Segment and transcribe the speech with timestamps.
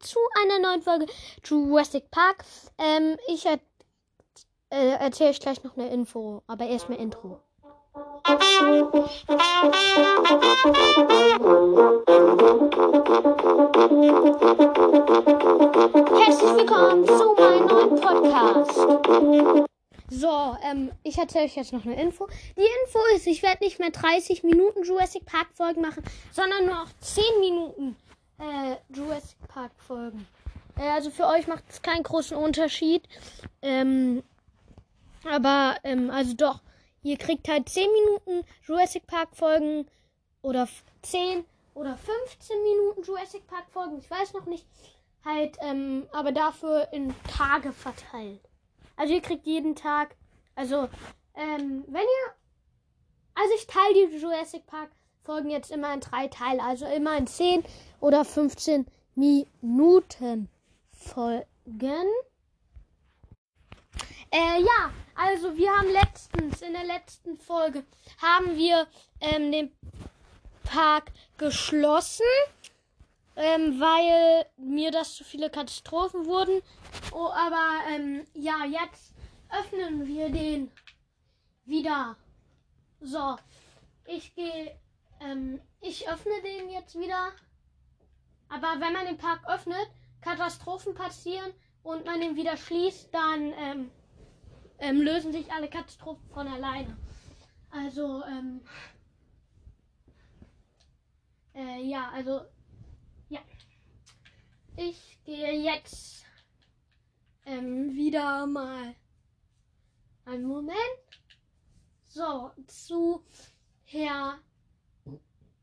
[0.00, 1.06] zu einer neuen Folge
[1.44, 2.44] Jurassic Park.
[2.78, 3.58] Ähm, ich äh,
[4.70, 7.40] erzähle euch gleich noch eine Info, aber erstmal Intro.
[8.24, 9.26] Herzlich
[16.56, 18.74] willkommen zu meinem neuen Podcast.
[20.12, 22.26] So, ähm, ich erzähle euch jetzt noch eine Info.
[22.56, 26.74] Die Info ist, ich werde nicht mehr 30 Minuten Jurassic Park Folgen machen, sondern nur
[26.74, 27.96] noch 10 Minuten
[28.40, 30.26] äh, Jurassic Park Folgen.
[30.76, 33.06] Äh, also für euch macht es keinen großen Unterschied.
[33.62, 34.22] Ähm,
[35.30, 36.60] aber, ähm, also doch,
[37.02, 39.86] ihr kriegt halt 10 Minuten Jurassic Park Folgen
[40.42, 40.68] oder
[41.02, 41.44] 10
[41.74, 43.98] oder 15 Minuten Jurassic Park Folgen.
[43.98, 44.66] Ich weiß noch nicht.
[45.24, 48.40] Halt, ähm, aber dafür in Tage verteilt.
[48.96, 50.16] Also ihr kriegt jeden Tag,
[50.54, 50.88] also,
[51.34, 52.34] ähm, wenn ihr,
[53.34, 54.90] also ich teile die Jurassic Park
[55.30, 57.62] Folgen jetzt immer in drei Teile, also immer in 10
[58.00, 58.84] oder 15
[59.14, 60.48] Minuten
[60.90, 61.46] Folgen.
[64.32, 67.84] Äh, ja, also wir haben letztens, in der letzten Folge,
[68.20, 68.88] haben wir
[69.20, 69.70] ähm, den
[70.64, 72.26] Park geschlossen,
[73.36, 76.60] ähm, weil mir das zu viele Katastrophen wurden.
[77.12, 79.14] Oh, aber ähm, ja, jetzt
[79.48, 80.72] öffnen wir den
[81.66, 82.16] wieder.
[83.00, 83.36] So,
[84.06, 84.76] ich gehe,
[85.20, 87.32] ähm, ich öffne den jetzt wieder.
[88.48, 89.88] Aber wenn man den Park öffnet,
[90.20, 93.90] Katastrophen passieren und man den wieder schließt, dann ähm,
[94.78, 96.96] ähm, lösen sich alle Katastrophen von alleine.
[97.70, 98.60] Also, ähm,
[101.54, 102.40] äh, ja, also,
[103.28, 103.40] ja.
[104.76, 106.24] Ich gehe jetzt
[107.44, 108.94] ähm, wieder mal
[110.24, 110.76] einen Moment.
[112.08, 113.24] So, zu
[113.84, 114.38] Herr,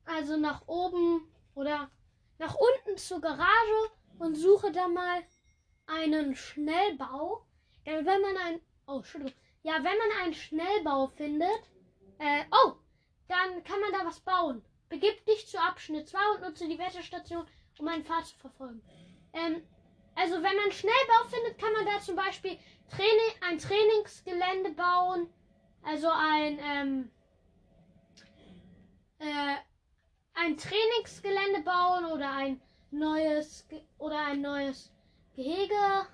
[0.08, 1.90] also nach oben oder
[2.40, 5.24] nach unten zur Garage und suche da mal
[5.86, 7.46] einen Schnellbau.
[7.86, 9.34] Denn wenn man ein Oh, Entschuldigung.
[9.64, 11.62] Ja, wenn man einen Schnellbau findet,
[12.20, 12.76] äh, oh,
[13.28, 14.64] dann kann man da was bauen.
[14.88, 17.46] Begib dich zu Abschnitt 2 und nutze die Wetterstation,
[17.78, 18.82] um einen Pfad zu verfolgen.
[19.34, 19.62] Ähm,
[20.16, 22.58] also wenn man Schnellbau findet, kann man da zum Beispiel
[22.90, 25.30] Training, ein Trainingsgelände bauen.
[25.84, 27.12] Also ein, ähm,
[29.20, 29.58] äh,
[30.44, 32.62] ein Trainingsgelände bauen oder ein
[32.92, 33.66] neues
[33.98, 34.92] oder ein neues
[35.36, 36.08] Gehege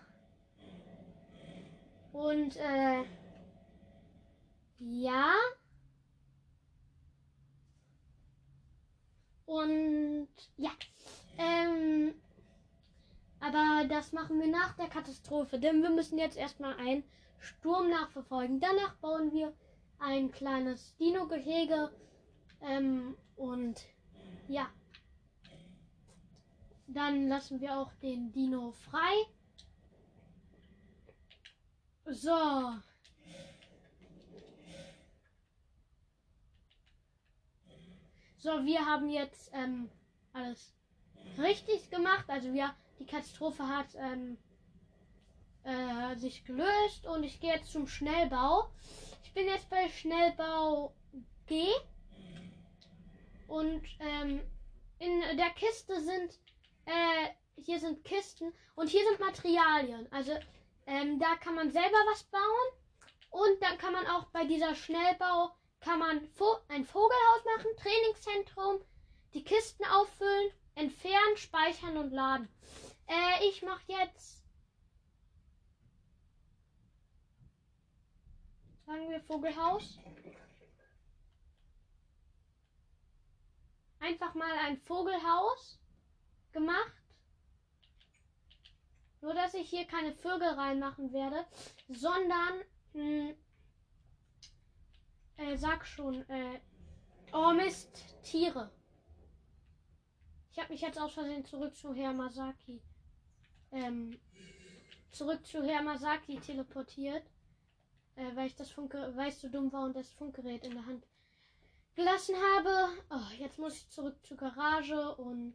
[2.13, 3.03] und äh,
[4.79, 5.31] ja.
[9.45, 10.71] Und ja.
[11.37, 12.13] Ähm,
[13.39, 17.03] aber das machen wir nach der Katastrophe, denn wir müssen jetzt erstmal einen
[17.39, 18.59] Sturm nachverfolgen.
[18.59, 19.53] Danach bauen wir
[19.99, 21.91] ein kleines Dino-Gehege.
[22.61, 23.85] Ähm, und
[24.47, 24.69] ja.
[26.87, 29.13] Dann lassen wir auch den Dino frei.
[32.05, 32.73] So.
[38.37, 39.89] So, wir haben jetzt ähm,
[40.33, 40.73] alles
[41.37, 42.25] richtig gemacht.
[42.27, 44.37] Also wir, die Katastrophe hat ähm,
[45.63, 48.69] äh, sich gelöst und ich gehe jetzt zum Schnellbau.
[49.23, 50.93] Ich bin jetzt bei Schnellbau
[51.47, 51.67] G
[53.53, 54.41] und ähm,
[54.97, 56.39] in der Kiste sind
[56.85, 60.11] äh, hier sind Kisten und hier sind Materialien.
[60.11, 60.31] Also
[60.87, 62.69] ähm, da kann man selber was bauen.
[63.29, 66.17] Und dann kann man auch bei dieser Schnellbau kann man
[66.69, 68.81] ein Vogelhaus machen, Trainingszentrum,
[69.33, 72.47] die Kisten auffüllen, entfernen, speichern und laden.
[73.07, 74.43] Äh, ich mache jetzt
[78.85, 79.99] sagen wir Vogelhaus.
[84.03, 85.79] Einfach mal ein Vogelhaus
[86.51, 86.93] gemacht.
[89.21, 91.45] Nur, dass ich hier keine Vögel reinmachen werde,
[91.87, 92.59] sondern,
[92.91, 93.35] mh, hm,
[95.37, 96.59] äh, sag schon, äh,
[97.31, 98.73] oh Mist, Tiere.
[100.51, 102.81] Ich habe mich jetzt aus Versehen zurück zu Herr Masaki,
[103.71, 104.19] ähm,
[105.11, 107.25] zurück zu Herr Masaki teleportiert,
[108.17, 110.85] äh, weil ich das Funkgerät, weil ich so dumm war und das Funkgerät in der
[110.85, 111.07] Hand
[111.95, 112.89] gelassen habe.
[113.09, 115.53] Oh, jetzt muss ich zurück zur Garage und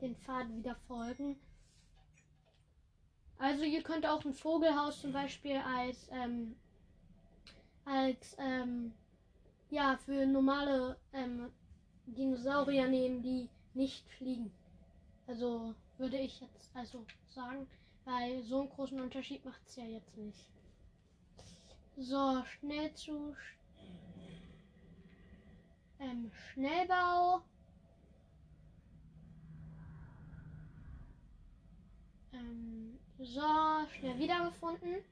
[0.00, 1.38] den Pfad wieder folgen.
[3.38, 6.56] Also ihr könnt auch ein Vogelhaus zum Beispiel als ähm,
[7.84, 8.94] als ähm,
[9.70, 11.52] ja für normale ähm,
[12.06, 14.50] Dinosaurier nehmen, die nicht fliegen.
[15.26, 17.66] Also würde ich jetzt also sagen,
[18.04, 20.46] weil so einen großen Unterschied macht es ja jetzt nicht.
[21.98, 23.34] So, schnell zu
[25.98, 27.42] ähm, Schnellbau.
[32.32, 33.40] Ähm, so,
[33.98, 35.04] schnell wiedergefunden.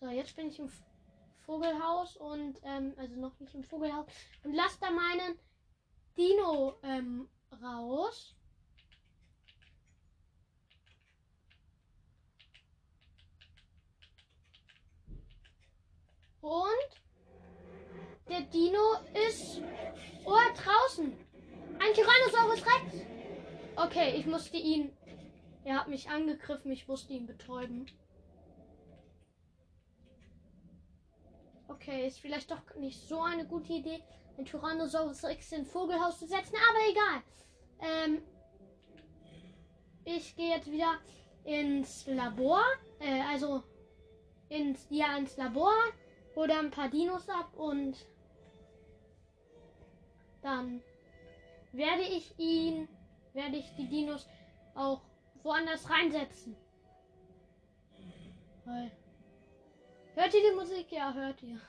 [0.00, 0.68] So, jetzt bin ich im
[1.46, 4.06] Vogelhaus und, ähm, also noch nicht im Vogelhaus.
[4.42, 5.38] Und lass da meinen
[6.16, 7.28] Dino ähm,
[7.62, 8.34] raus.
[16.40, 17.02] Und
[18.28, 18.96] der Dino
[19.28, 19.62] ist
[20.24, 21.12] oh, draußen.
[21.78, 23.06] Ein Tyrannosaurus Rex.
[23.76, 24.92] Okay, ich musste ihn.
[25.64, 27.86] Er hat mich angegriffen, ich musste ihn betäuben.
[31.68, 34.02] Okay, ist vielleicht doch nicht so eine gute Idee,
[34.36, 37.22] ein Tyrannosaurus Rex in Vogelhaus zu setzen, aber egal.
[37.80, 38.22] Ähm,
[40.04, 40.98] ich gehe jetzt wieder
[41.44, 42.62] ins Labor,
[43.00, 43.62] äh, also
[44.48, 45.72] ins, ja, ins Labor,
[46.36, 47.96] hole ein paar Dinos ab und
[50.42, 50.82] dann
[51.72, 52.88] werde ich ihn,
[53.32, 54.28] werde ich die Dinos
[54.74, 55.02] auch
[55.42, 56.56] woanders reinsetzen.
[60.14, 60.92] Hört ihr die Musik?
[60.92, 61.60] Ja, hört ihr.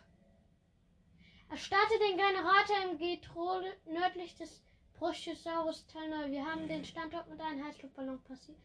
[1.55, 4.63] Startet den Generator im Getro nördlich des
[4.97, 6.31] Brachiosaurus Tunnel.
[6.31, 8.57] Wir haben den Standort mit einem Heißluftballon passiert.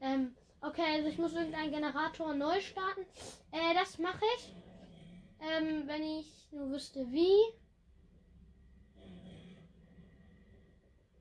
[0.00, 3.02] Ähm, okay, also ich muss irgendeinen Generator neu starten.
[3.52, 4.54] Äh, das mache ich.
[5.40, 7.36] Ähm, wenn ich nur wüsste wie.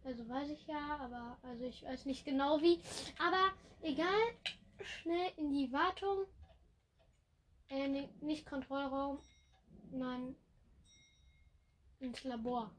[0.10, 2.82] Also weiß ich ja, aber also ich weiß nicht genau wie.
[3.20, 3.54] Aber
[3.84, 4.34] egal.
[4.82, 6.26] Schnell in die Wartung.
[7.70, 9.20] Äh, nicht Kontrollraum.
[9.92, 10.36] Nein.
[12.00, 12.72] Ins Labor.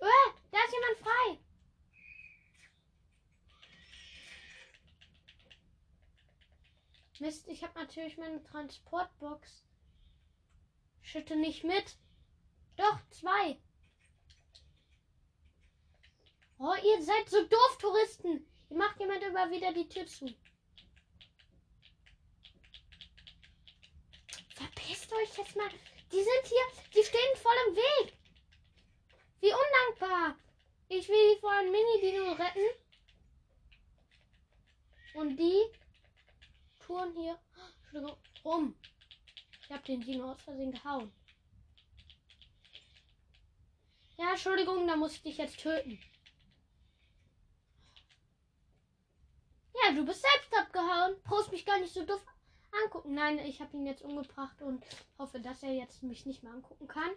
[0.00, 1.38] Oh, da ist jemand frei.
[7.20, 9.64] Mist, ich habe natürlich meine Transportbox.
[11.00, 11.96] Schütte nicht mit.
[12.76, 13.58] Doch, zwei.
[16.58, 18.46] Oh, ihr seid so doof, Touristen.
[18.70, 20.32] Ihr macht jemand immer wieder die Tür zu.
[24.54, 25.68] Verpisst euch jetzt mal.
[26.12, 28.16] Die sind hier, die stehen voll im Weg.
[29.40, 30.38] Wie undankbar.
[30.88, 32.66] Ich will die vor einem Mini-Dino retten.
[35.14, 35.64] Und die
[36.86, 37.38] touren hier
[38.44, 38.74] rum.
[39.62, 41.12] Ich habe den Dino aus Versehen gehauen.
[44.22, 45.98] Ja, Entschuldigung, da muss ich dich jetzt töten.
[49.74, 51.16] Ja, du bist selbst abgehauen.
[51.24, 52.24] Brauchst mich gar nicht so doof
[52.84, 53.14] angucken.
[53.14, 54.84] Nein, ich habe ihn jetzt umgebracht und
[55.18, 57.10] hoffe, dass er jetzt mich nicht mehr angucken kann.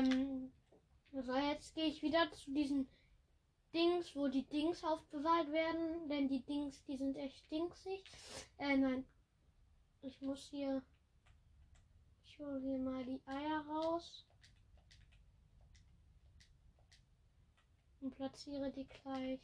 [0.00, 0.52] Ähm,
[1.12, 2.88] so, jetzt gehe ich wieder zu diesen
[3.74, 6.08] Dings, wo die Dings aufbewahrt werden.
[6.08, 8.04] Denn die Dings, die sind echt dingsig.
[8.58, 9.04] Äh, nein.
[10.02, 10.82] Ich muss hier.
[12.24, 14.24] Ich hole hier mal die Eier raus.
[18.00, 19.40] Und platziere die gleich.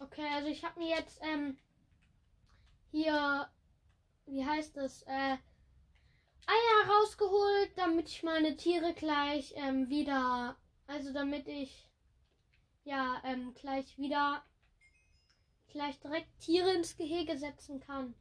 [0.00, 1.56] Okay, also ich habe mir jetzt ähm,
[2.92, 3.50] hier,
[4.26, 5.36] wie heißt das, äh,
[6.46, 10.56] Eier rausgeholt, damit ich meine Tiere gleich ähm, wieder,
[10.86, 11.88] also damit ich
[12.84, 14.44] ja ähm, gleich wieder
[15.68, 18.14] gleich direkt Tiere ins Gehege setzen kann.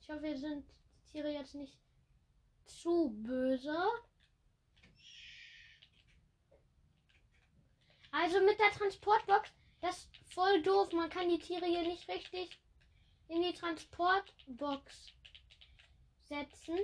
[0.00, 1.76] Ich hoffe, wir sind die Tiere jetzt nicht
[2.64, 3.76] zu böse.
[8.12, 9.52] Also mit der Transportbox,
[9.86, 10.92] das ist voll doof.
[10.92, 12.58] Man kann die Tiere hier nicht richtig
[13.28, 15.12] in die Transportbox
[16.24, 16.78] setzen.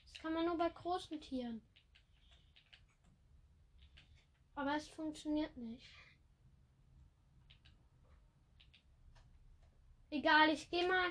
[0.00, 1.60] Das kann man nur bei großen Tieren.
[4.54, 5.86] Aber es funktioniert nicht.
[10.10, 11.10] Egal, ich gehe mal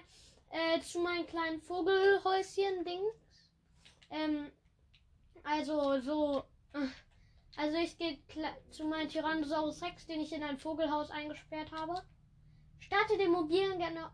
[0.50, 3.52] äh, zu meinem kleinen Vogelhäuschen-Dings.
[4.10, 4.52] Ähm,
[5.44, 6.46] also so.
[7.56, 8.18] Also ich gehe
[8.72, 12.02] zu meinem Tyrannosaurus Rex, den ich in ein Vogelhaus eingesperrt habe.
[12.80, 14.12] Starte den mobilen gerne.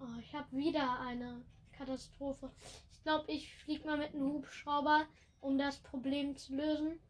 [0.00, 2.52] Oh, ich habe wieder eine Katastrophe.
[2.92, 5.06] Ich glaube, ich fliege mal mit einem Hubschrauber,
[5.40, 7.00] um das Problem zu lösen.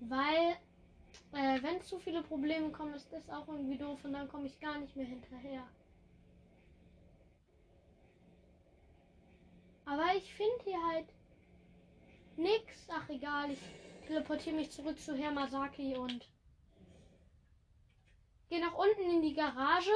[0.00, 0.56] Weil
[1.32, 4.58] Äh, wenn zu viele Probleme kommen, ist das auch irgendwie doof und dann komme ich
[4.60, 5.66] gar nicht mehr hinterher.
[9.84, 11.08] Aber ich finde hier halt
[12.36, 12.88] nix.
[12.90, 13.60] Ach egal, ich
[14.06, 16.28] teleportiere mich zurück zu Hermasaki und
[18.48, 19.92] gehe nach unten in die Garage.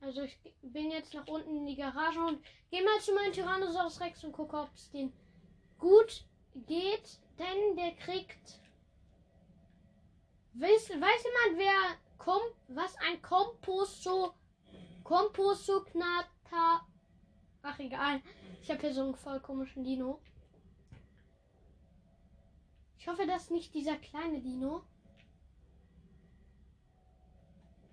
[0.00, 4.00] Also ich bin jetzt nach unten in die Garage und gehe mal zu meinem Tyrannosaurus
[4.00, 5.12] Rex und gucke, ob es den
[5.82, 6.24] gut
[6.54, 8.60] geht, denn der kriegt.
[10.54, 14.34] Weiß, weiß jemand, wer kommt, was ein Komposto
[15.02, 16.86] Komposto Knata.
[17.62, 18.22] Ach egal.
[18.62, 20.20] Ich habe hier so einen voll komischen Dino.
[22.98, 24.84] Ich hoffe, das ist nicht dieser kleine Dino.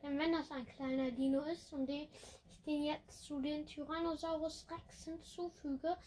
[0.03, 2.07] Denn wenn das ein kleiner Dino ist und den,
[2.51, 5.97] ich den jetzt zu den Tyrannosaurus Rex hinzufüge,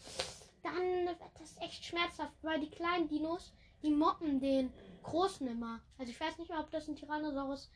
[0.63, 3.53] dann wird das echt schmerzhaft, weil die kleinen Dinos,
[3.83, 4.71] die moppen den
[5.03, 5.81] großen immer.
[5.97, 7.69] Also ich weiß nicht mehr, ob das ein Tyrannosaurus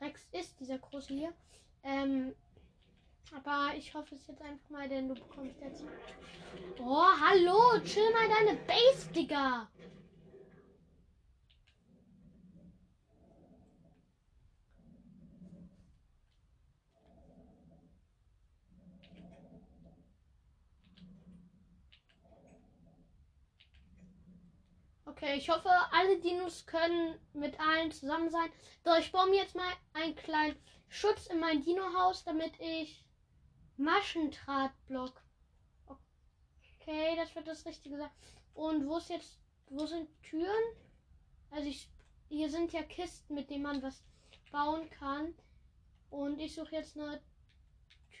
[0.00, 1.32] Rex ist, dieser große hier.
[1.82, 2.34] Ähm,
[3.34, 5.84] aber ich hoffe es jetzt einfach mal, denn du bekommst jetzt.
[6.78, 9.68] Oh, hallo, chill mal deine Base, Digga.
[25.16, 28.50] Okay, ich hoffe, alle Dinos können mit allen zusammen sein.
[28.84, 30.56] So, ich baue mir jetzt mal einen kleinen
[30.88, 33.04] Schutz in mein Dino-Haus, damit ich
[33.76, 35.22] Maschendrahtblock.
[35.86, 38.10] Okay, das wird das Richtige sein.
[38.54, 40.64] Und wo ist jetzt, wo sind Türen?
[41.52, 41.88] Also ich,
[42.28, 44.02] hier sind ja Kisten, mit denen man was
[44.50, 45.32] bauen kann.
[46.10, 47.22] Und ich suche jetzt eine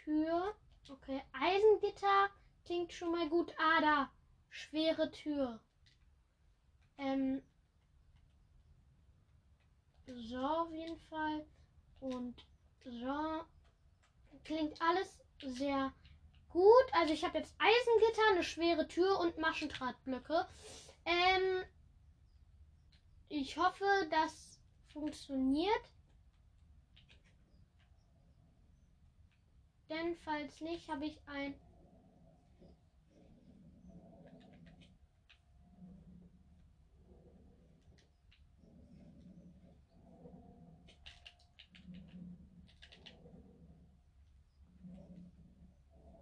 [0.04, 0.54] Tür.
[0.88, 2.30] Okay, Eisengitter
[2.64, 3.52] klingt schon mal gut.
[3.58, 4.12] Ah, da.
[4.48, 5.60] Schwere Tür.
[6.98, 7.42] Ähm,
[10.06, 11.46] so, auf jeden Fall.
[12.00, 12.46] Und
[12.84, 13.44] so.
[14.44, 15.92] Klingt alles sehr
[16.50, 16.84] gut.
[16.92, 20.46] Also ich habe jetzt Eisengitter, eine schwere Tür und Maschendrahtblöcke.
[21.06, 21.64] Ähm,
[23.28, 24.60] ich hoffe, das
[24.92, 25.90] funktioniert.
[29.88, 31.54] Denn falls nicht, habe ich ein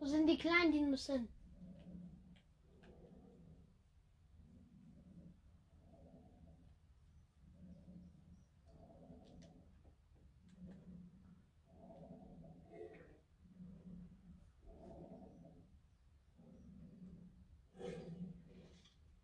[0.02, 1.28] Wo sind die kleinen Dinos hin?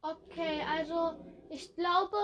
[0.01, 1.19] Okay, also
[1.51, 2.17] ich glaube,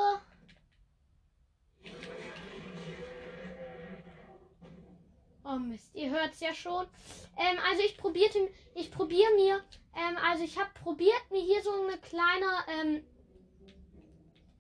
[5.45, 6.87] Oh Mist, ihr hört es ja schon.
[7.37, 9.65] Ähm, also ich probierte, ich probiere mir,
[9.97, 13.05] ähm, also ich habe probiert mir hier so eine kleine, ähm,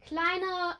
[0.01, 0.77] kleine,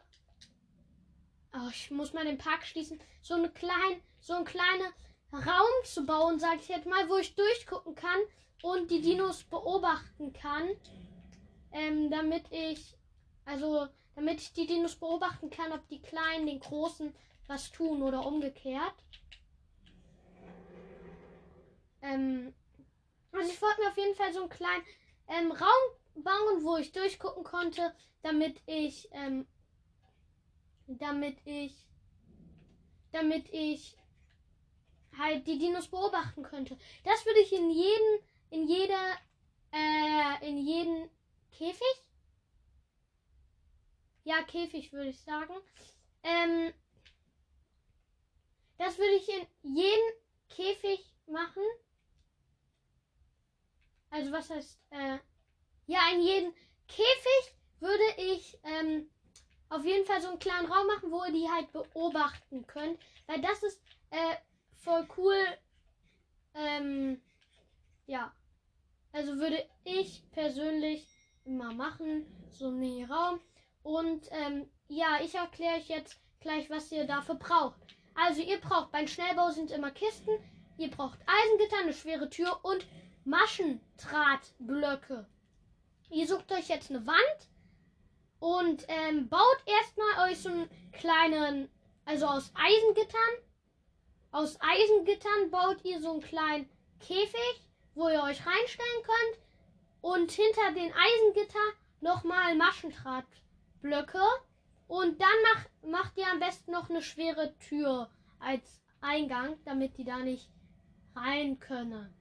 [1.55, 4.93] oh, ich muss mal den Park schließen, so eine kleine, so ein kleiner
[5.33, 8.21] Raum zu bauen, sage ich jetzt mal, wo ich durchgucken kann
[8.63, 10.69] und die Dinos beobachten kann,
[11.73, 12.97] ähm, damit ich,
[13.45, 17.15] also damit ich die Dinos beobachten kann, ob die Kleinen den Großen
[17.47, 18.95] was tun oder umgekehrt.
[22.05, 22.55] Ähm,
[23.33, 24.85] also ich wollte mir auf jeden Fall so einen kleinen
[25.29, 29.47] ähm, Raum bauen, wo ich durchgucken konnte, damit ich, ähm,
[30.87, 31.87] damit ich,
[33.11, 33.97] damit ich
[35.19, 36.77] halt die Dinos beobachten könnte.
[37.05, 38.19] Das würde ich in jeden,
[38.51, 39.17] in jeder,
[39.73, 41.09] äh, in jeden
[41.53, 42.07] Käfig.
[44.25, 45.55] Ja, Käfig würde ich sagen.
[46.23, 46.73] Ähm,
[48.79, 50.13] das würde ich in jeden
[50.49, 51.63] Käfig machen.
[54.15, 55.19] Also was heißt, äh,
[55.87, 56.55] ja, in jeden
[56.87, 59.11] Käfig würde ich ähm,
[59.71, 63.01] auf jeden Fall so einen kleinen Raum machen, wo ihr die halt beobachten könnt.
[63.27, 64.37] Weil das ist äh,
[64.77, 65.37] voll cool.
[66.55, 67.21] Ähm,
[68.07, 68.33] ja.
[69.11, 71.09] Also würde ich persönlich
[71.45, 72.25] immer machen.
[72.53, 73.41] So einen Raum.
[73.83, 77.81] Und ähm, ja, ich erkläre euch jetzt gleich, was ihr dafür braucht.
[78.15, 80.31] Also ihr braucht beim Schnellbau sind immer Kisten.
[80.79, 82.87] Ihr braucht Eisengitter, eine schwere Tür und
[83.25, 85.27] Maschendrahtblöcke.
[86.11, 87.49] Ihr sucht euch jetzt eine Wand
[88.39, 91.71] und ähm, baut erstmal euch so einen kleinen,
[92.05, 93.21] also aus Eisengittern.
[94.31, 96.69] Aus Eisengittern baut ihr so einen kleinen
[97.01, 99.41] Käfig, wo ihr euch reinstellen könnt.
[100.03, 104.23] Und hinter den Eisengitter nochmal Maschendrahtblöcke.
[104.87, 110.05] Und dann mach, macht ihr am besten noch eine schwere Tür als Eingang, damit die
[110.05, 110.51] da nicht
[111.15, 112.15] rein können.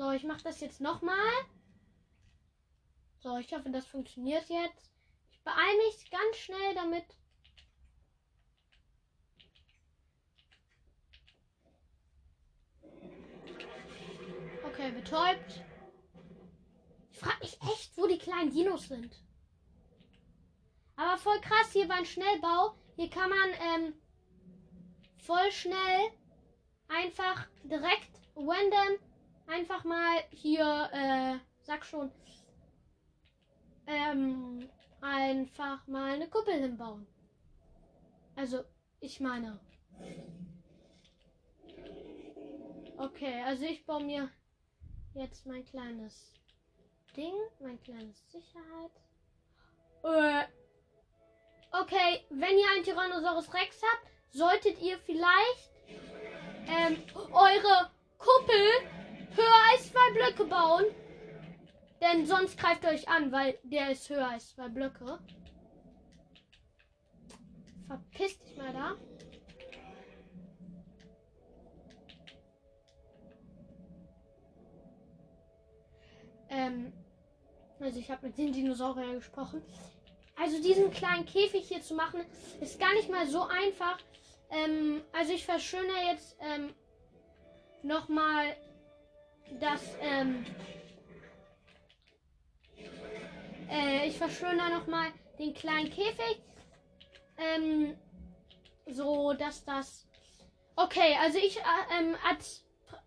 [0.00, 1.30] So, ich mache das jetzt nochmal.
[3.18, 4.90] So, ich hoffe, das funktioniert jetzt.
[5.30, 7.04] Ich beeile mich ganz schnell damit.
[14.64, 15.62] Okay, betäubt.
[17.12, 19.22] Ich frage mich echt, wo die kleinen Dinos sind.
[20.96, 22.74] Aber voll krass, hier beim Schnellbau.
[22.96, 23.94] Hier kann man ähm,
[25.18, 26.10] voll schnell
[26.88, 29.09] einfach direkt random
[29.50, 32.10] einfach mal hier, äh, sag schon,
[33.86, 34.68] ähm,
[35.00, 37.06] einfach mal eine Kuppel hinbauen.
[38.36, 38.64] Also,
[39.00, 39.58] ich meine.
[42.96, 44.30] Okay, also ich baue mir
[45.14, 46.34] jetzt mein kleines
[47.16, 48.92] Ding, mein kleines Sicherheit.
[50.02, 50.44] Äh,
[51.72, 55.70] okay, wenn ihr einen Tyrannosaurus Rex habt, solltet ihr vielleicht
[56.68, 57.02] ähm,
[57.32, 58.99] eure Kuppel
[59.36, 60.84] höher als zwei Blöcke bauen.
[62.00, 65.18] Denn sonst greift euch an, weil der ist höher als zwei Blöcke.
[67.86, 68.96] Verpiss dich mal da.
[76.48, 76.92] Ähm,
[77.78, 79.62] also ich habe mit den Dinosauriern gesprochen.
[80.36, 82.20] Also diesen kleinen Käfig hier zu machen,
[82.60, 83.98] ist gar nicht mal so einfach.
[84.50, 86.74] Ähm, also ich verschönere jetzt ähm,
[87.82, 88.56] nochmal
[89.58, 90.44] das, ähm,
[93.68, 96.42] äh, ich verschönere nochmal den kleinen Käfig.
[97.38, 97.96] Ähm,
[98.86, 100.06] so, dass das.
[100.76, 102.16] Okay, also ich äh, ähm,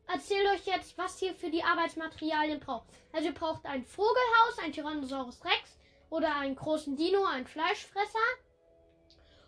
[0.08, 2.88] erzähle euch jetzt, was ihr für die Arbeitsmaterialien braucht.
[3.12, 5.78] Also ihr braucht ein Vogelhaus, ein Tyrannosaurus Rex
[6.10, 8.20] oder einen großen Dino, einen Fleischfresser.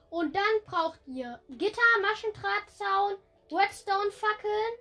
[0.10, 3.16] Und dann braucht ihr Gitter, Maschendrahtzaun,
[3.52, 4.74] Redstone-Fackeln,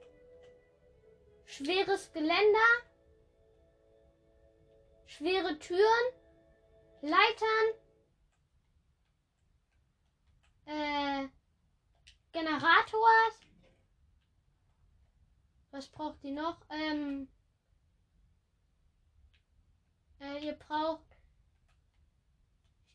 [1.45, 2.71] schweres Geländer,
[5.07, 6.07] schwere Türen,
[7.03, 7.69] Leitern,
[10.67, 11.29] äh,
[12.33, 13.41] Generators.
[15.71, 16.61] Was braucht ihr noch?
[16.71, 17.29] Ähm,
[20.21, 21.15] äh, ihr braucht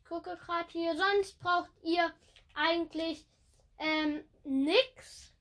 [0.10, 0.98] gucke gerade hier.
[0.98, 2.14] Sonst braucht ihr
[2.56, 3.26] eigentlich
[3.78, 5.34] ähm, nix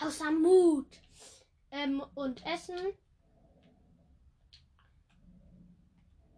[0.00, 1.00] außer Mut
[1.74, 2.78] ähm, und Essen.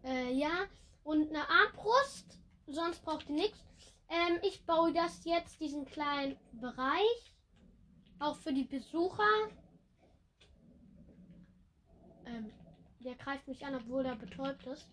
[0.03, 0.67] Äh, ja,
[1.05, 2.39] und eine Armbrust.
[2.67, 3.65] Sonst braucht ihr nichts.
[4.09, 7.35] Ähm, ich baue das jetzt, diesen kleinen Bereich.
[8.19, 9.29] Auch für die Besucher.
[12.25, 12.53] Ähm,
[13.01, 14.89] der greift mich an, obwohl er betäubt ist.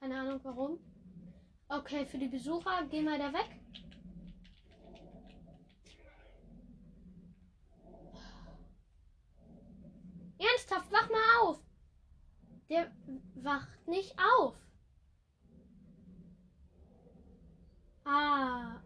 [0.00, 0.78] Keine Ahnung warum.
[1.68, 3.60] Okay, für die Besucher gehen wir da weg.
[10.38, 11.60] Ernsthaft, wach mal auf.
[12.74, 12.90] Der
[13.36, 14.56] wacht nicht auf.
[18.04, 18.80] Ah.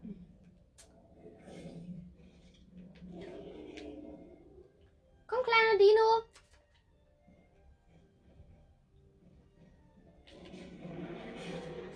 [5.27, 6.22] Komm, kleiner Dino.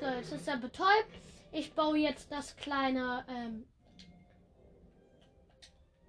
[0.01, 0.89] So, jetzt ist er betäubt.
[1.53, 3.67] Ich baue jetzt das kleine, ähm,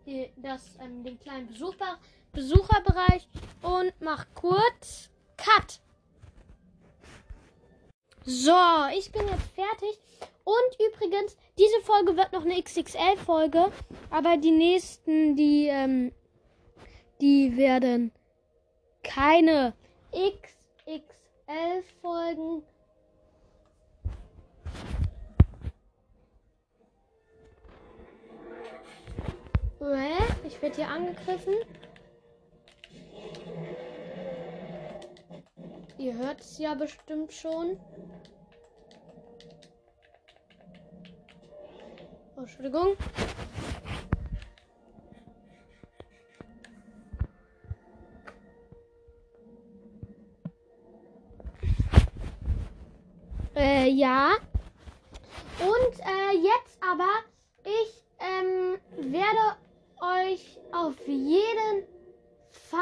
[0.06, 2.00] die, das, ähm, den kleinen Besucher,
[2.32, 3.28] Besucherbereich
[3.62, 5.13] und mach kurz
[5.44, 5.80] Cut.
[8.26, 8.56] So,
[8.98, 10.00] ich bin jetzt fertig.
[10.46, 13.70] Und übrigens, diese Folge wird noch eine XXL-Folge,
[14.10, 16.14] aber die nächsten, die, ähm,
[17.20, 18.14] die werden
[19.04, 19.74] keine
[20.14, 22.64] XXL-Folgen
[30.46, 31.56] Ich werde hier angegriffen.
[36.04, 37.80] Ihr hört es ja bestimmt schon.
[42.36, 42.98] Oh, Entschuldigung.
[53.56, 54.32] Äh, ja.
[55.62, 57.08] Und äh, jetzt aber,
[57.64, 58.78] ich ähm,
[59.10, 59.58] werde
[60.02, 61.88] euch auf jeden
[62.50, 62.82] Fall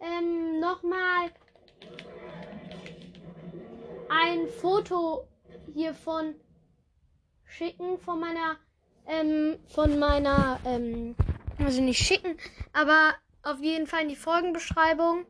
[0.00, 1.30] ähm, nochmal
[4.08, 5.26] ein Foto
[5.74, 6.34] hiervon
[7.44, 8.56] schicken von meiner
[9.06, 11.16] ähm, von meiner ähm,
[11.58, 12.36] also nicht schicken,
[12.72, 15.26] aber auf jeden Fall in die Folgenbeschreibung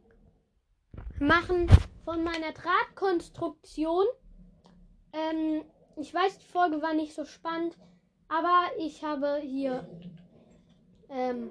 [1.19, 1.69] machen
[2.05, 4.07] von meiner Drahtkonstruktion.
[5.13, 5.65] Ähm,
[5.97, 7.77] ich weiß, die Folge war nicht so spannend,
[8.29, 9.89] aber ich habe hier
[11.09, 11.51] ähm,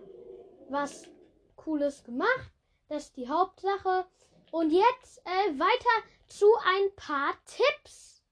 [0.69, 1.07] was
[1.55, 2.51] Cooles gemacht.
[2.89, 4.05] Das ist die Hauptsache.
[4.51, 8.23] Und jetzt äh, weiter zu ein paar Tipps.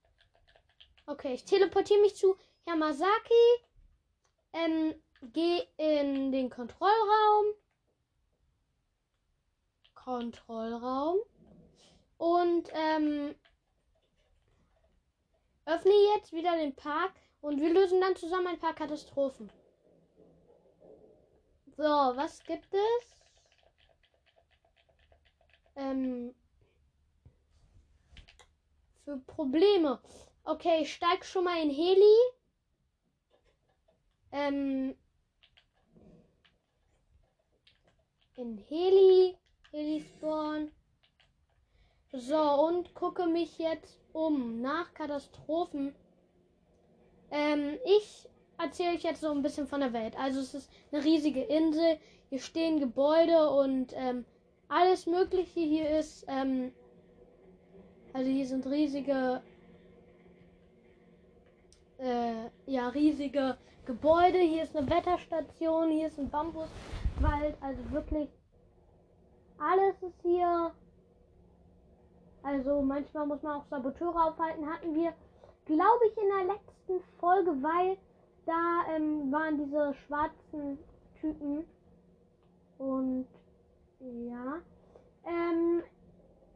[1.06, 3.64] Okay, ich teleportiere mich zu Yamasaki.
[4.52, 4.94] Ähm,
[5.32, 7.54] geh in den Kontrollraum.
[9.94, 11.18] Kontrollraum.
[12.18, 13.34] Und ähm,
[15.66, 19.50] öffne jetzt wieder den Park und wir lösen dann zusammen ein paar Katastrophen.
[21.76, 23.15] So, was gibt es?
[25.76, 26.34] Ähm,
[29.04, 30.00] für Probleme.
[30.44, 32.16] Okay, ich steig schon mal in Heli.
[34.32, 34.96] Ähm,
[38.36, 39.36] in Heli.
[39.70, 40.70] Heli Spawn.
[42.12, 45.94] So, und gucke mich jetzt um nach Katastrophen.
[47.30, 50.16] Ähm, ich erzähle euch jetzt so ein bisschen von der Welt.
[50.18, 51.98] Also es ist eine riesige Insel.
[52.30, 54.24] Hier stehen Gebäude und ähm,
[54.68, 56.24] alles Mögliche hier ist.
[56.28, 56.72] Ähm,
[58.12, 59.42] also hier sind riesige,
[61.98, 64.38] äh, ja riesige Gebäude.
[64.38, 65.90] Hier ist eine Wetterstation.
[65.90, 67.56] Hier ist ein Bambuswald.
[67.60, 68.28] Also wirklich
[69.58, 70.72] alles ist hier.
[72.42, 74.66] Also manchmal muss man auch Saboteure aufhalten.
[74.66, 75.12] Hatten wir,
[75.66, 77.98] glaube ich, in der letzten Folge, weil
[78.46, 80.78] da ähm, waren diese schwarzen
[81.20, 81.64] Typen.
[82.78, 83.26] Und
[84.10, 84.60] ja.
[85.24, 85.82] Ähm,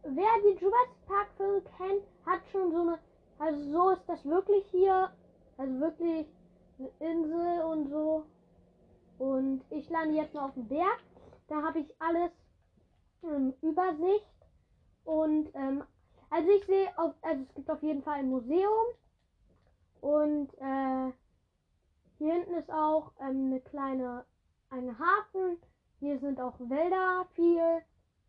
[0.02, 2.98] wer die Jurassic Park Filme kennt, hat schon so eine.
[3.38, 5.10] Also so ist das wirklich hier.
[5.56, 6.26] Also wirklich
[6.78, 8.24] eine Insel und so.
[9.18, 11.00] Und ich lande jetzt mal auf dem Berg.
[11.48, 12.30] Da habe ich alles
[13.22, 14.26] ähm, Übersicht.
[15.04, 15.84] Und ähm,
[16.30, 18.86] also ich sehe, auf, also es gibt auf jeden Fall ein Museum.
[20.00, 21.12] Und äh,
[22.18, 24.24] hier hinten ist auch ähm, eine kleine,
[24.70, 25.58] eine Hafen.
[26.00, 27.82] Hier sind auch Wälder, viel,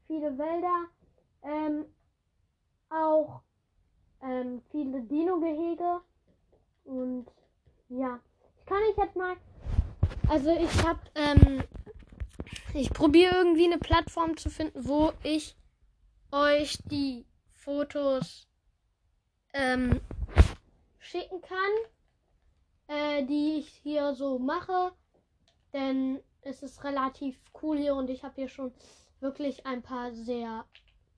[0.08, 0.88] viele Wälder.
[1.42, 1.86] Ähm,
[2.90, 3.42] auch
[4.22, 6.02] ähm, viele Dino-Gehege.
[6.84, 7.28] Und
[7.88, 8.20] ja,
[8.60, 9.38] ich kann ich jetzt mal.
[10.28, 11.64] Also ich habe, ähm,
[12.74, 15.56] ich probiere irgendwie eine Plattform zu finden, wo ich
[16.32, 18.50] euch die Fotos
[19.54, 20.02] ähm,
[21.00, 24.92] schicken kann, äh, die ich hier so mache.
[25.74, 28.74] Denn es ist relativ cool hier und ich habe hier schon
[29.20, 30.66] wirklich ein paar sehr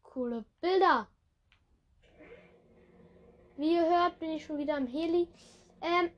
[0.02, 1.08] coole Bilder.
[3.56, 5.28] Wie ihr hört, bin ich schon wieder im Heli.
[5.82, 6.10] Ähm,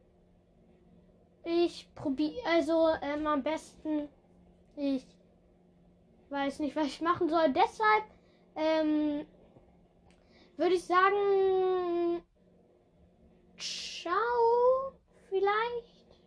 [1.43, 4.09] ich probiere, also ähm, am besten,
[4.75, 5.05] ich
[6.29, 7.51] weiß nicht, was ich machen soll.
[7.51, 8.05] Deshalb
[8.55, 9.25] ähm,
[10.57, 12.23] würde ich sagen,
[13.57, 14.93] ciao,
[15.29, 16.23] vielleicht.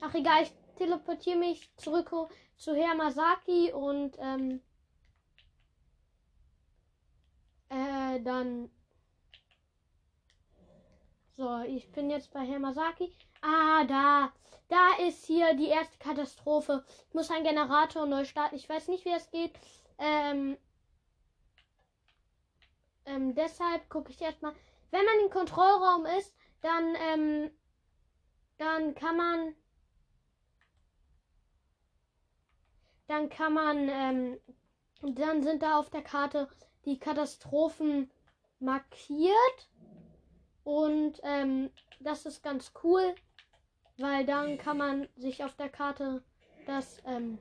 [0.00, 2.10] Ach egal, ich teleportiere mich zurück
[2.56, 4.62] zu Hermasaki und ähm,
[7.68, 8.70] äh, dann.
[11.36, 13.14] So, ich bin jetzt bei Hermasaki.
[13.42, 14.32] Ah, da.
[14.68, 16.84] Da ist hier die erste Katastrophe.
[17.08, 18.56] Ich muss einen Generator neu starten.
[18.56, 19.52] Ich weiß nicht, wie es geht.
[19.98, 20.56] Ähm,
[23.04, 24.54] ähm, deshalb gucke ich erstmal.
[24.90, 27.50] Wenn man im Kontrollraum ist, dann, ähm,
[28.58, 29.54] dann kann man.
[33.10, 34.40] Dann kann man, ähm,
[35.02, 36.46] dann sind da auf der Karte
[36.84, 38.08] die Katastrophen
[38.60, 39.68] markiert.
[40.62, 43.16] Und ähm, das ist ganz cool,
[43.98, 46.22] weil dann kann man sich auf der Karte
[46.66, 47.40] das ähm,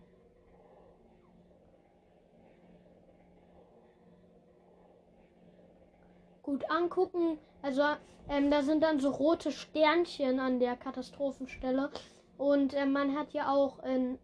[6.41, 7.37] gut angucken.
[7.61, 7.83] Also
[8.27, 11.91] ähm, da sind dann so rote Sternchen an der Katastrophenstelle.
[12.39, 14.17] Und äh, man hat ja auch in...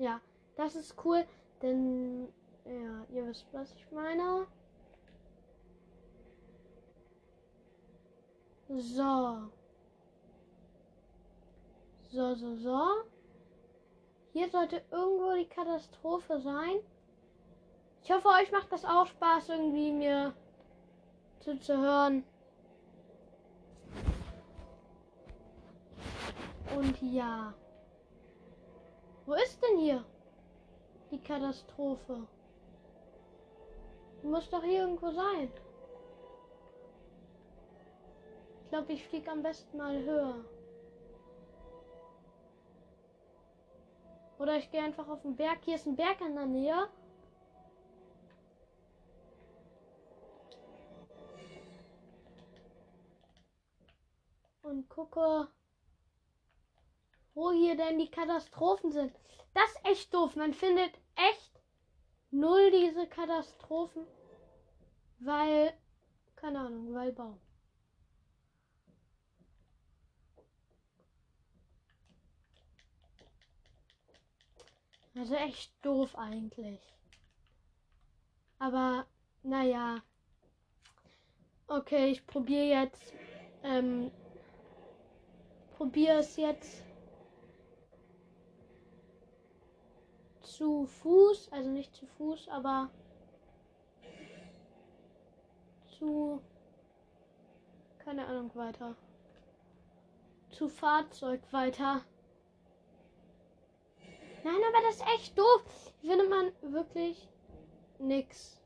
[0.00, 0.18] Ja,
[0.56, 1.26] das ist cool,
[1.60, 2.32] denn...
[2.64, 4.46] Ja, ihr wisst, was ich meine.
[8.68, 9.50] So.
[12.10, 12.86] So, so, so.
[14.32, 16.80] Hier sollte irgendwo die Katastrophe sein.
[18.02, 20.34] Ich hoffe, euch macht das auch Spaß, irgendwie mir
[21.40, 22.24] zuzuhören.
[26.74, 27.52] Und ja.
[29.26, 30.04] Wo ist denn hier
[31.10, 32.26] die Katastrophe?
[34.22, 35.50] Muss doch hier irgendwo sein.
[38.62, 40.44] Ich glaube, ich fliege am besten mal höher.
[44.38, 45.58] Oder ich gehe einfach auf den Berg.
[45.64, 46.88] Hier ist ein Berg in der Nähe.
[54.62, 55.48] Und gucke,
[57.34, 59.12] wo hier denn die Katastrophen sind.
[59.54, 60.36] Das ist echt doof.
[60.36, 61.62] Man findet echt
[62.30, 64.06] null diese Katastrophen.
[65.18, 65.72] Weil,
[66.36, 67.40] keine Ahnung, weil Baum.
[75.14, 76.80] Also echt doof eigentlich.
[78.58, 79.06] Aber,
[79.42, 80.02] naja.
[81.66, 83.12] Okay, ich probiere jetzt.
[83.62, 84.10] Ähm,
[85.76, 86.89] probiere es jetzt
[90.60, 92.90] zu Fuß, also nicht zu Fuß, aber
[95.98, 96.42] zu
[98.04, 98.94] keine Ahnung weiter.
[100.50, 102.04] Zu Fahrzeug weiter.
[104.44, 105.62] Nein, aber das ist echt doof.
[106.02, 107.26] Findet man wirklich
[107.98, 108.60] nix.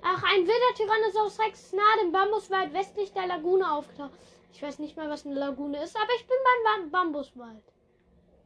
[0.00, 4.12] Ach, ein wilder Tyrannosaurus Rex ist nahe dem Bambuswald westlich der Lagune aufgetaucht.
[4.54, 7.75] Ich weiß nicht mal, was eine Lagune ist, aber ich bin beim Bambuswald.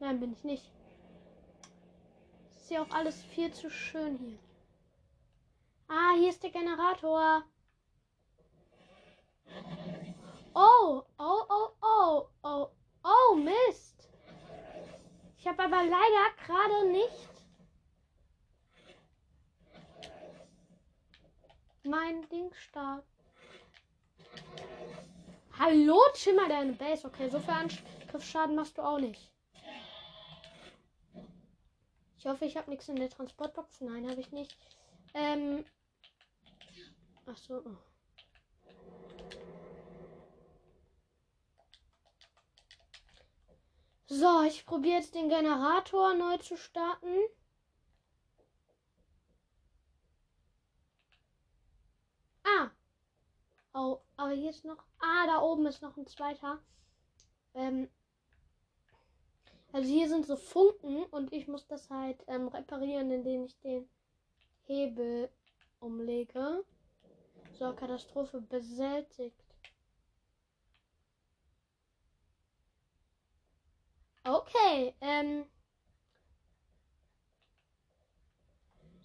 [0.01, 0.65] Nein, bin ich nicht.
[2.57, 4.39] Ist ja auch alles viel zu schön hier.
[5.87, 7.43] Ah, hier ist der Generator.
[10.55, 12.67] Oh, oh, oh, oh, oh,
[13.03, 14.09] oh, Mist.
[15.37, 17.29] Ich habe aber leider gerade nicht
[21.83, 23.03] mein Ding stark.
[25.59, 27.05] Hallo, Chimmer, deine Base.
[27.05, 29.31] Okay, so viel Angriffsschaden machst du auch nicht.
[32.21, 33.81] Ich hoffe, ich habe nichts in der Transportbox.
[33.81, 34.55] Nein, habe ich nicht.
[35.15, 35.65] Ähm.
[37.25, 37.63] Ach so.
[37.65, 37.77] Oh.
[44.05, 47.07] So, ich probiere jetzt den Generator neu zu starten.
[52.43, 52.69] Ah.
[53.73, 54.85] Oh, aber hier ist noch.
[54.99, 56.59] Ah, da oben ist noch ein zweiter.
[57.55, 57.89] Ähm,
[59.73, 63.87] also hier sind so Funken und ich muss das halt ähm, reparieren, indem ich den
[64.63, 65.29] Hebel
[65.79, 66.63] umlege.
[67.53, 69.35] So, Katastrophe beseitigt.
[74.23, 75.45] Okay, ähm.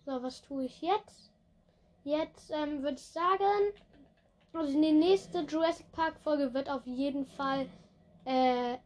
[0.05, 1.33] So, was tue ich jetzt?
[2.05, 3.73] Jetzt ähm, würde ich sagen,
[4.53, 7.69] also die nächste Jurassic Park Folge wird auf jeden Fall
[8.25, 8.79] äh,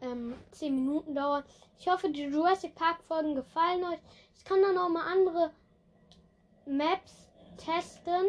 [0.00, 1.44] ähm, 10 Minuten dauern.
[1.78, 3.98] Ich hoffe, die Jurassic Park Folgen gefallen euch.
[4.36, 5.52] Ich kann dann auch mal andere
[6.66, 8.26] Maps testen.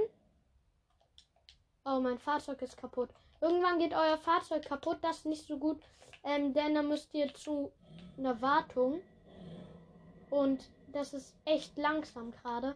[1.85, 3.09] Oh, mein Fahrzeug ist kaputt.
[3.41, 4.97] Irgendwann geht euer Fahrzeug kaputt.
[5.01, 5.81] Das ist nicht so gut.
[6.23, 7.71] Ähm, denn dann müsst ihr zu
[8.17, 9.01] einer Wartung.
[10.29, 12.75] Und das ist echt langsam gerade.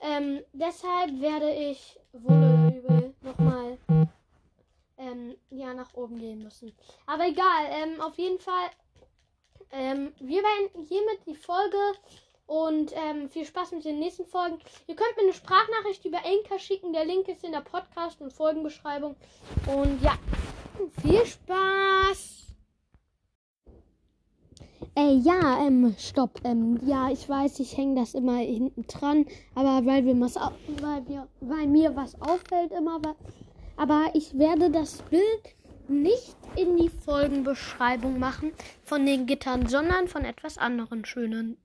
[0.00, 2.61] Ähm, deshalb werde ich wohl
[5.72, 6.72] ja, nach oben gehen müssen.
[7.06, 8.70] Aber egal, ähm, auf jeden Fall,
[9.72, 11.76] ähm, wir beenden hiermit die Folge
[12.46, 14.58] und ähm, viel Spaß mit den nächsten Folgen.
[14.86, 16.92] Ihr könnt mir eine Sprachnachricht über Enka schicken.
[16.92, 19.16] Der Link ist in der Podcast- und Folgenbeschreibung.
[19.66, 20.18] Und ja,
[21.00, 22.38] viel Spaß!
[24.94, 26.40] Äh, ja, ähm, stopp.
[26.44, 31.08] Ähm, ja, ich weiß, ich hänge das immer hinten dran, aber weil, wir was, weil,
[31.08, 33.00] wir, weil mir was auffällt immer,
[33.78, 35.56] aber ich werde das Bild
[35.92, 38.52] nicht in die Folgenbeschreibung machen
[38.82, 41.58] von den Gittern, sondern von etwas anderen schönen